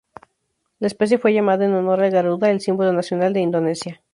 La 0.79 0.87
especie 0.87 1.19
fue 1.19 1.31
llamada 1.31 1.63
en 1.63 1.75
honor 1.75 2.01
al 2.01 2.09
garuda, 2.09 2.49
el 2.49 2.59
símbolo 2.59 2.91
nacional 2.91 3.33
de 3.33 3.41
Indonesia. 3.41 4.01